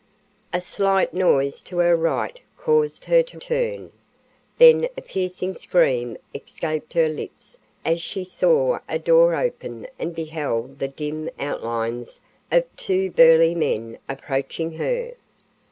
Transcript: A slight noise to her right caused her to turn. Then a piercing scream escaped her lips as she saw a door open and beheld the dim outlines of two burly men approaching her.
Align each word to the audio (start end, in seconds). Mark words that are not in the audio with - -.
A 0.51 0.61
slight 0.61 1.13
noise 1.13 1.61
to 1.61 1.77
her 1.77 1.95
right 1.95 2.39
caused 2.57 3.03
her 3.05 3.21
to 3.21 3.37
turn. 3.37 3.91
Then 4.57 4.85
a 4.97 5.01
piercing 5.01 5.53
scream 5.53 6.17
escaped 6.33 6.93
her 6.93 7.07
lips 7.07 7.55
as 7.85 8.01
she 8.01 8.23
saw 8.23 8.79
a 8.89 8.97
door 8.97 9.35
open 9.35 9.85
and 9.99 10.15
beheld 10.15 10.79
the 10.79 10.87
dim 10.87 11.29
outlines 11.37 12.19
of 12.51 12.63
two 12.77 13.11
burly 13.11 13.53
men 13.53 13.99
approaching 14.09 14.71
her. 14.71 15.13